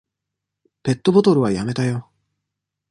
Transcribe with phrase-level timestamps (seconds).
[0.81, 2.09] ペットボトルはやめたよ。